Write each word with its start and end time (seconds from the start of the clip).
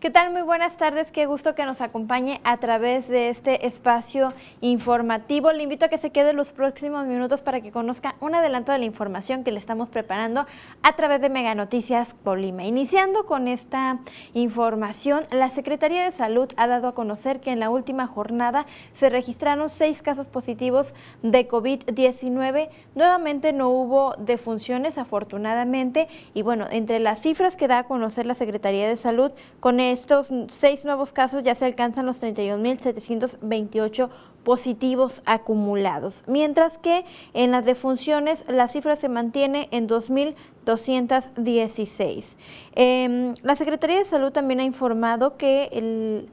¿Qué 0.00 0.10
tal? 0.10 0.30
Muy 0.30 0.42
buenas 0.42 0.76
tardes. 0.76 1.10
Qué 1.10 1.26
gusto 1.26 1.56
que 1.56 1.64
nos 1.64 1.80
acompañe 1.80 2.40
a 2.44 2.58
través 2.58 3.08
de 3.08 3.30
este 3.30 3.66
espacio 3.66 4.28
informativo. 4.60 5.50
Le 5.50 5.64
invito 5.64 5.86
a 5.86 5.88
que 5.88 5.98
se 5.98 6.10
quede 6.10 6.32
los 6.34 6.52
próximos 6.52 7.04
minutos 7.06 7.42
para 7.42 7.60
que 7.60 7.72
conozca 7.72 8.14
un 8.20 8.36
adelanto 8.36 8.70
de 8.70 8.78
la 8.78 8.84
información 8.84 9.42
que 9.42 9.50
le 9.50 9.58
estamos 9.58 9.88
preparando 9.88 10.46
a 10.84 10.92
través 10.94 11.20
de 11.20 11.30
Mega 11.30 11.56
Noticias 11.56 12.14
Colima. 12.22 12.64
Iniciando 12.64 13.26
con 13.26 13.48
esta 13.48 13.98
información, 14.34 15.24
la 15.32 15.50
Secretaría 15.50 16.04
de 16.04 16.12
Salud 16.12 16.48
ha 16.56 16.68
dado 16.68 16.86
a 16.86 16.94
conocer 16.94 17.40
que 17.40 17.50
en 17.50 17.58
la 17.58 17.68
última 17.68 18.06
jornada 18.06 18.66
se 18.94 19.10
registraron 19.10 19.68
seis 19.68 20.00
casos 20.00 20.28
positivos 20.28 20.94
de 21.24 21.48
COVID-19. 21.48 22.68
Nuevamente 22.94 23.52
no 23.52 23.70
hubo 23.70 24.14
defunciones, 24.16 24.96
afortunadamente. 24.96 26.06
Y 26.34 26.42
bueno, 26.42 26.68
entre 26.70 27.00
las 27.00 27.20
cifras 27.20 27.56
que 27.56 27.66
da 27.66 27.78
a 27.78 27.84
conocer 27.88 28.26
la 28.26 28.36
Secretaría 28.36 28.88
de 28.88 28.96
Salud, 28.96 29.32
con 29.58 29.87
estos 29.92 30.28
seis 30.50 30.84
nuevos 30.84 31.12
casos 31.12 31.42
ya 31.42 31.54
se 31.54 31.64
alcanzan 31.64 32.04
los 32.06 32.20
31.728 32.20 34.10
positivos 34.44 35.22
acumulados, 35.26 36.22
mientras 36.26 36.78
que 36.78 37.04
en 37.34 37.50
las 37.50 37.66
defunciones 37.66 38.44
la 38.48 38.68
cifra 38.68 38.94
se 38.96 39.08
mantiene 39.08 39.68
en 39.72 39.88
2.216. 39.88 42.36
Em, 42.74 43.34
la 43.42 43.56
Secretaría 43.56 43.98
de 43.98 44.04
Salud 44.06 44.32
también 44.32 44.60
ha 44.60 44.64
informado 44.64 45.36
que 45.36 45.68
el 45.72 46.30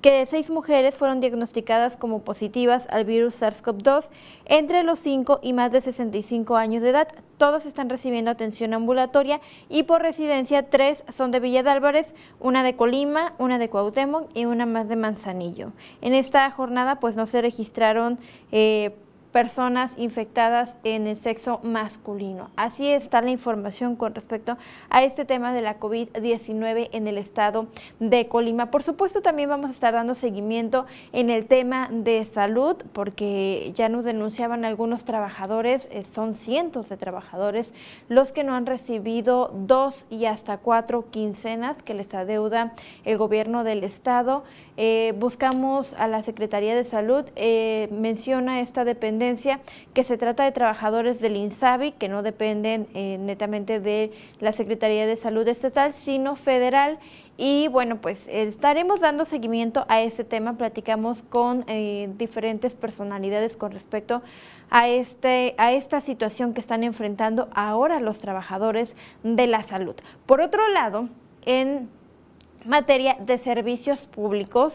que 0.00 0.24
seis 0.26 0.48
mujeres 0.48 0.94
fueron 0.94 1.20
diagnosticadas 1.20 1.96
como 1.96 2.22
positivas 2.22 2.86
al 2.90 3.04
virus 3.04 3.40
SARS-CoV-2 3.40 4.04
entre 4.44 4.84
los 4.84 4.98
5 5.00 5.40
y 5.42 5.52
más 5.52 5.72
de 5.72 5.80
65 5.80 6.56
años 6.56 6.82
de 6.82 6.90
edad. 6.90 7.08
Todos 7.36 7.66
están 7.66 7.88
recibiendo 7.88 8.30
atención 8.30 8.74
ambulatoria 8.74 9.40
y 9.68 9.84
por 9.84 10.02
residencia 10.02 10.70
tres 10.70 11.02
son 11.16 11.30
de 11.30 11.40
Villa 11.40 11.62
de 11.62 11.70
Álvarez, 11.70 12.14
una 12.38 12.62
de 12.62 12.76
Colima, 12.76 13.34
una 13.38 13.58
de 13.58 13.68
Cuauhtémoc 13.68 14.30
y 14.34 14.44
una 14.44 14.66
más 14.66 14.88
de 14.88 14.96
Manzanillo. 14.96 15.72
En 16.00 16.14
esta 16.14 16.48
jornada 16.50 17.00
pues 17.00 17.16
no 17.16 17.26
se 17.26 17.42
registraron 17.42 18.18
eh, 18.52 18.94
personas 19.32 19.94
infectadas 19.98 20.74
en 20.84 21.06
el 21.06 21.16
sexo 21.16 21.60
masculino. 21.62 22.50
Así 22.56 22.88
está 22.88 23.20
la 23.20 23.30
información 23.30 23.94
con 23.96 24.14
respecto 24.14 24.56
a 24.88 25.02
este 25.02 25.24
tema 25.24 25.52
de 25.52 25.62
la 25.62 25.78
COVID-19 25.78 26.88
en 26.92 27.06
el 27.06 27.18
estado 27.18 27.66
de 28.00 28.26
Colima. 28.28 28.70
Por 28.70 28.82
supuesto, 28.82 29.20
también 29.20 29.48
vamos 29.48 29.70
a 29.70 29.72
estar 29.72 29.92
dando 29.92 30.14
seguimiento 30.14 30.86
en 31.12 31.30
el 31.30 31.46
tema 31.46 31.88
de 31.92 32.24
salud, 32.24 32.76
porque 32.92 33.72
ya 33.74 33.88
nos 33.88 34.04
denunciaban 34.04 34.64
algunos 34.64 35.04
trabajadores, 35.04 35.88
eh, 35.90 36.04
son 36.04 36.34
cientos 36.34 36.88
de 36.88 36.96
trabajadores, 36.96 37.74
los 38.08 38.32
que 38.32 38.44
no 38.44 38.54
han 38.54 38.66
recibido 38.66 39.52
dos 39.54 39.94
y 40.10 40.24
hasta 40.24 40.58
cuatro 40.58 41.10
quincenas 41.10 41.82
que 41.82 41.94
les 41.94 42.12
adeuda 42.14 42.72
el 43.04 43.18
gobierno 43.18 43.62
del 43.62 43.84
estado. 43.84 44.44
Eh, 44.76 45.12
buscamos 45.18 45.92
a 45.94 46.06
la 46.06 46.22
Secretaría 46.22 46.74
de 46.74 46.84
Salud, 46.84 47.24
eh, 47.34 47.88
menciona 47.90 48.60
esta 48.60 48.84
dependencia 48.84 49.18
que 49.94 50.04
se 50.04 50.16
trata 50.16 50.44
de 50.44 50.52
trabajadores 50.52 51.20
del 51.20 51.36
INSABI, 51.36 51.92
que 51.92 52.08
no 52.08 52.22
dependen 52.22 52.86
eh, 52.94 53.18
netamente 53.18 53.80
de 53.80 54.12
la 54.40 54.52
Secretaría 54.52 55.06
de 55.06 55.16
Salud 55.16 55.46
estatal, 55.48 55.92
sino 55.92 56.36
federal. 56.36 56.98
Y 57.36 57.68
bueno, 57.68 58.00
pues 58.00 58.26
estaremos 58.28 59.00
dando 59.00 59.24
seguimiento 59.24 59.84
a 59.88 60.00
este 60.00 60.24
tema, 60.24 60.54
platicamos 60.54 61.22
con 61.28 61.64
diferentes 62.16 62.74
personalidades 62.74 63.56
con 63.56 63.70
respecto 63.70 64.22
a, 64.70 64.88
este, 64.88 65.54
a 65.56 65.72
esta 65.72 66.00
situación 66.00 66.54
que 66.54 66.60
están 66.60 66.82
enfrentando 66.84 67.48
ahora 67.54 68.00
los 68.00 68.18
trabajadores 68.18 68.96
de 69.22 69.46
la 69.46 69.62
salud. 69.62 69.96
Por 70.26 70.40
otro 70.40 70.68
lado, 70.68 71.08
en 71.46 71.88
materia 72.64 73.16
de 73.20 73.38
servicios 73.38 74.00
públicos, 74.00 74.74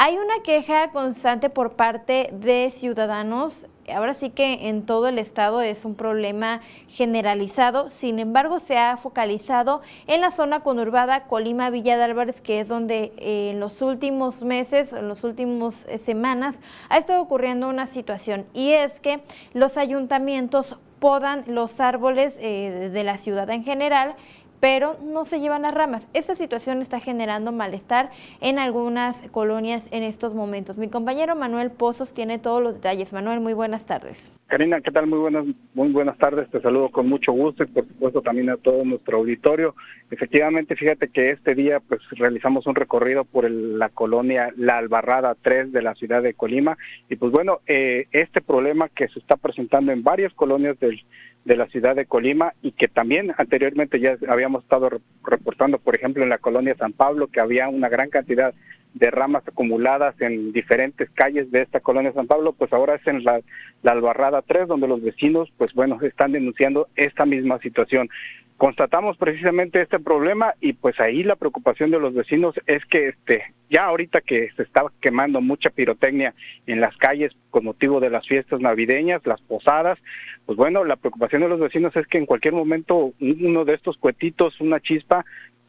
hay 0.00 0.16
una 0.16 0.44
queja 0.44 0.92
constante 0.92 1.50
por 1.50 1.72
parte 1.72 2.30
de 2.32 2.70
ciudadanos. 2.72 3.66
Ahora 3.92 4.14
sí 4.14 4.30
que 4.30 4.68
en 4.68 4.86
todo 4.86 5.08
el 5.08 5.18
estado 5.18 5.60
es 5.60 5.84
un 5.84 5.96
problema 5.96 6.60
generalizado, 6.86 7.90
sin 7.90 8.20
embargo 8.20 8.60
se 8.60 8.78
ha 8.78 8.96
focalizado 8.96 9.82
en 10.06 10.20
la 10.20 10.30
zona 10.30 10.60
conurbada 10.60 11.24
Colima 11.24 11.70
Villa 11.70 11.96
de 11.96 12.04
Álvarez, 12.04 12.40
que 12.40 12.60
es 12.60 12.68
donde 12.68 13.12
eh, 13.16 13.50
en 13.50 13.58
los 13.58 13.82
últimos 13.82 14.42
meses, 14.42 14.92
en 14.92 15.08
las 15.08 15.24
últimas 15.24 15.74
eh, 15.88 15.98
semanas, 15.98 16.60
ha 16.90 16.98
estado 16.98 17.20
ocurriendo 17.20 17.68
una 17.68 17.88
situación 17.88 18.46
y 18.54 18.70
es 18.70 19.00
que 19.00 19.20
los 19.52 19.76
ayuntamientos 19.76 20.78
podan 21.00 21.42
los 21.48 21.80
árboles 21.80 22.38
eh, 22.40 22.90
de 22.92 23.02
la 23.02 23.18
ciudad 23.18 23.50
en 23.50 23.64
general 23.64 24.14
pero 24.60 24.96
no 25.02 25.24
se 25.24 25.40
llevan 25.40 25.62
las 25.62 25.74
ramas. 25.74 26.06
Esta 26.14 26.36
situación 26.36 26.82
está 26.82 27.00
generando 27.00 27.52
malestar 27.52 28.10
en 28.40 28.58
algunas 28.58 29.20
colonias 29.30 29.86
en 29.90 30.02
estos 30.02 30.34
momentos. 30.34 30.76
Mi 30.76 30.88
compañero 30.88 31.36
Manuel 31.36 31.70
Pozos 31.70 32.12
tiene 32.12 32.38
todos 32.38 32.62
los 32.62 32.74
detalles. 32.74 33.12
Manuel, 33.12 33.40
muy 33.40 33.52
buenas 33.52 33.86
tardes. 33.86 34.30
Karina, 34.48 34.80
¿qué 34.80 34.90
tal? 34.90 35.06
Muy 35.06 35.18
buenas, 35.18 35.44
muy 35.74 35.90
buenas 35.90 36.16
tardes. 36.16 36.48
Te 36.50 36.62
saludo 36.62 36.88
con 36.88 37.06
mucho 37.06 37.32
gusto 37.32 37.64
y 37.64 37.66
por 37.66 37.86
supuesto 37.86 38.22
también 38.22 38.48
a 38.48 38.56
todo 38.56 38.82
nuestro 38.82 39.18
auditorio. 39.18 39.74
Efectivamente, 40.10 40.74
fíjate 40.74 41.08
que 41.08 41.30
este 41.30 41.54
día 41.54 41.80
pues 41.80 42.00
realizamos 42.12 42.66
un 42.66 42.74
recorrido 42.74 43.24
por 43.24 43.50
la 43.50 43.90
colonia 43.90 44.50
La 44.56 44.78
Albarrada 44.78 45.36
3 45.42 45.70
de 45.70 45.82
la 45.82 45.94
ciudad 45.94 46.22
de 46.22 46.32
Colima 46.32 46.78
y 47.10 47.16
pues 47.16 47.30
bueno, 47.30 47.60
eh, 47.66 48.06
este 48.10 48.40
problema 48.40 48.88
que 48.88 49.08
se 49.08 49.18
está 49.18 49.36
presentando 49.36 49.92
en 49.92 50.02
varias 50.02 50.32
colonias 50.32 50.80
del 50.80 51.04
de 51.44 51.56
la 51.56 51.66
ciudad 51.68 51.96
de 51.96 52.06
Colima 52.06 52.52
y 52.62 52.72
que 52.72 52.88
también 52.88 53.34
anteriormente 53.38 54.00
ya 54.00 54.16
habíamos 54.28 54.64
estado 54.64 54.90
reportando, 55.24 55.78
por 55.78 55.94
ejemplo, 55.94 56.22
en 56.22 56.28
la 56.28 56.38
colonia 56.38 56.76
San 56.76 56.92
Pablo, 56.92 57.28
que 57.28 57.40
había 57.40 57.68
una 57.68 57.88
gran 57.88 58.10
cantidad 58.10 58.54
de 58.94 59.10
ramas 59.10 59.46
acumuladas 59.46 60.20
en 60.20 60.52
diferentes 60.52 61.08
calles 61.10 61.50
de 61.50 61.62
esta 61.62 61.80
colonia 61.80 62.12
San 62.12 62.26
Pablo, 62.26 62.52
pues 62.52 62.72
ahora 62.72 62.96
es 62.96 63.06
en 63.06 63.24
la, 63.24 63.40
Albarrada 63.84 64.42
3, 64.42 64.66
donde 64.66 64.88
los 64.88 65.02
vecinos, 65.02 65.52
pues 65.56 65.72
bueno, 65.72 65.98
están 66.02 66.32
denunciando 66.32 66.88
esta 66.96 67.24
misma 67.24 67.58
situación 67.60 68.08
constatamos 68.58 69.16
precisamente 69.16 69.80
este 69.80 70.00
problema 70.00 70.52
y 70.60 70.72
pues 70.72 70.98
ahí 71.00 71.22
la 71.22 71.36
preocupación 71.36 71.92
de 71.92 72.00
los 72.00 72.12
vecinos 72.12 72.56
es 72.66 72.84
que 72.84 73.08
este 73.08 73.54
ya 73.70 73.84
ahorita 73.84 74.20
que 74.20 74.50
se 74.56 74.64
está 74.64 74.82
quemando 75.00 75.40
mucha 75.40 75.70
pirotecnia 75.70 76.34
en 76.66 76.80
las 76.80 76.96
calles 76.96 77.32
con 77.50 77.64
motivo 77.64 78.00
de 78.00 78.10
las 78.10 78.26
fiestas 78.26 78.60
navideñas, 78.60 79.24
las 79.26 79.40
posadas, 79.42 79.98
pues 80.44 80.56
bueno, 80.56 80.84
la 80.84 80.96
preocupación 80.96 81.42
de 81.42 81.48
los 81.48 81.60
vecinos 81.60 81.94
es 81.94 82.06
que 82.08 82.18
en 82.18 82.26
cualquier 82.26 82.54
momento 82.54 83.12
uno 83.20 83.64
de 83.64 83.74
estos 83.74 83.96
cuetitos, 83.96 84.60
una 84.60 84.80
chispa, 84.80 85.24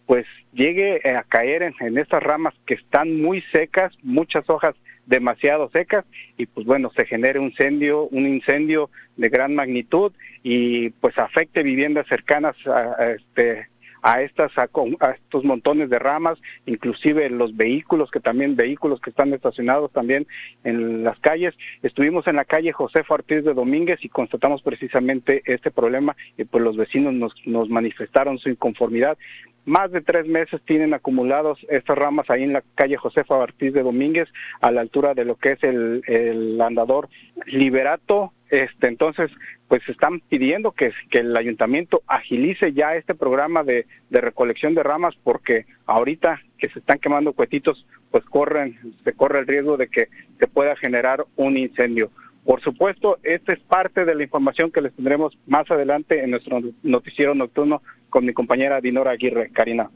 pues 0.08 0.26
llegue 0.52 1.02
a 1.08 1.24
caer 1.24 1.62
en, 1.62 1.76
en 1.82 1.98
estas 2.00 2.24
ramas 2.24 2.56
que 2.66 2.74
están 2.74 3.22
muy 3.22 3.42
secas, 3.52 3.94
muchas 4.02 4.50
hojas 4.50 4.74
demasiado 5.10 5.70
secas 5.72 6.06
y 6.38 6.46
pues 6.46 6.66
bueno, 6.66 6.92
se 6.96 7.06
genere 7.06 7.40
un 7.40 7.48
incendio, 7.48 8.04
un 8.12 8.28
incendio 8.28 8.90
de 9.18 9.30
gran 9.30 9.56
magnitud 9.56 10.14
y 10.44 10.92
pues 10.92 11.18
afecte 11.18 11.64
viviendas 11.64 12.08
cercanas 12.08 12.56
a, 12.68 13.12
este 13.12 13.68
a 14.02 14.22
estas 14.22 14.52
a, 14.58 14.70
estos 15.12 15.44
montones 15.44 15.90
de 15.90 16.00
ramas, 16.00 16.38
inclusive 16.66 17.30
los 17.30 17.56
vehículos 17.56 18.12
que 18.12 18.20
también 18.20 18.56
vehículos 18.56 19.02
que 19.02 19.10
están 19.10 19.34
estacionados 19.34 19.92
también 19.92 20.28
en 20.64 21.04
las 21.04 21.20
calles. 21.20 21.56
Estuvimos 21.84 22.28
en 22.28 22.38
la 22.38 22.46
calle 22.46 22.72
José 22.72 23.04
Ortiz 23.08 23.44
de 23.44 23.54
Domínguez 23.54 24.00
y 24.04 24.10
constatamos 24.10 24.62
precisamente 24.62 25.42
este 25.46 25.72
problema 25.72 26.16
y 26.38 26.46
pues 26.46 26.64
los 26.64 26.78
vecinos 26.78 27.14
nos, 27.14 27.34
nos 27.46 27.70
manifestaron 27.70 28.38
su 28.38 28.50
inconformidad 28.50 29.18
más 29.66 29.92
de 29.92 30.02
tres 30.02 30.26
meses 30.26 30.62
tienen 30.66 30.94
acumulados 30.94 31.60
estas 31.70 31.98
ramas 31.98 32.30
ahí 32.30 32.44
en 32.44 32.54
la 32.54 32.64
calle 32.76 32.98
Josefa 32.98 33.36
Ortiz 33.36 33.72
de 33.74 33.84
Domínguez, 33.84 34.28
a 34.62 34.72
la 34.72 34.82
altura 34.82 35.14
de 35.14 35.26
lo 35.26 35.36
que 35.36 35.52
es 35.52 35.64
el, 35.64 36.60
andador 36.60 37.08
Liberato. 37.46 38.34
Este, 38.50 38.88
entonces, 38.88 39.30
pues 39.68 39.88
están 39.88 40.22
pidiendo 40.22 40.72
que, 40.72 40.92
el 41.12 41.38
ayuntamiento 41.38 42.02
agilice 42.08 42.74
ya 42.74 42.96
este 42.96 43.14
programa 43.14 43.64
de, 43.64 43.86
de, 44.10 44.22
recolección 44.22 44.74
de 44.74 44.84
ramas 44.84 45.16
porque 45.24 45.66
ahorita 45.86 46.42
que 46.58 46.70
se 46.70 46.80
están 46.80 47.00
quemando 47.00 47.34
cuetitos, 47.34 47.86
pues 48.10 48.24
corren, 48.26 48.80
se 49.04 49.14
corre 49.14 49.40
el 49.40 49.48
riesgo 49.48 49.78
de 49.78 49.88
que 49.88 50.08
se 50.40 50.48
pueda 50.48 50.76
generar 50.76 51.26
un 51.36 51.58
incendio. 51.58 52.10
Por 52.44 52.62
supuesto, 52.62 53.20
esta 53.22 53.54
es 53.54 53.60
parte 53.60 54.06
de 54.06 54.16
la 54.16 54.24
información 54.24 54.72
que 54.72 54.82
les 54.82 54.94
tendremos 54.94 55.38
más 55.46 55.70
adelante 55.70 56.24
en 56.24 56.32
nuestro 56.32 56.60
noticiero 56.82 57.36
nocturno 57.36 57.84
con 58.10 58.26
mi 58.26 58.34
compañera 58.34 58.82
Dinora 58.82 59.12
Aguirre. 59.12 59.52
Karina. 59.52 59.92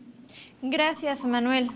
Gracias, 0.61 1.25
Manuel. 1.25 1.69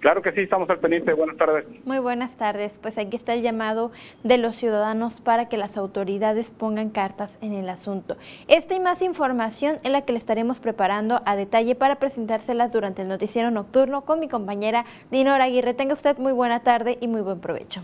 Claro 0.00 0.22
que 0.22 0.32
sí, 0.32 0.40
estamos 0.40 0.68
al 0.70 0.78
pendiente. 0.78 1.12
Buenas 1.12 1.36
tardes. 1.36 1.64
Muy 1.84 1.98
buenas 1.98 2.36
tardes. 2.36 2.78
Pues 2.80 2.98
aquí 2.98 3.16
está 3.16 3.34
el 3.34 3.42
llamado 3.42 3.92
de 4.22 4.38
los 4.38 4.56
ciudadanos 4.56 5.20
para 5.20 5.48
que 5.48 5.56
las 5.56 5.76
autoridades 5.76 6.50
pongan 6.50 6.90
cartas 6.90 7.30
en 7.40 7.52
el 7.54 7.68
asunto. 7.68 8.16
Esta 8.48 8.74
y 8.74 8.80
más 8.80 9.02
información 9.02 9.78
es 9.82 9.90
la 9.90 10.02
que 10.02 10.12
le 10.12 10.18
estaremos 10.18 10.58
preparando 10.58 11.22
a 11.24 11.36
detalle 11.36 11.74
para 11.74 11.96
presentárselas 11.96 12.72
durante 12.72 13.02
el 13.02 13.08
noticiero 13.08 13.50
nocturno 13.50 14.02
con 14.02 14.20
mi 14.20 14.28
compañera 14.28 14.84
Dinora 15.10 15.44
Aguirre. 15.44 15.74
Tenga 15.74 15.94
usted 15.94 16.18
muy 16.18 16.32
buena 16.32 16.60
tarde 16.60 16.98
y 17.00 17.08
muy 17.08 17.22
buen 17.22 17.40
provecho. 17.40 17.82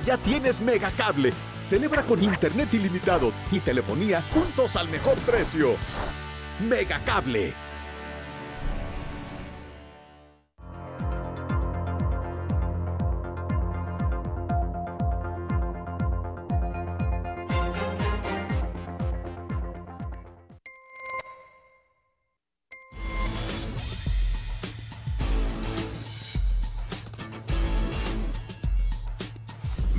Ya 0.00 0.16
tienes 0.16 0.60
Megacable. 0.60 1.32
Celebra 1.60 2.02
con 2.02 2.22
internet 2.22 2.72
ilimitado 2.72 3.32
y 3.50 3.60
telefonía 3.60 4.22
juntos 4.32 4.76
al 4.76 4.88
mejor 4.88 5.16
precio. 5.18 5.76
Megacable. 6.60 7.61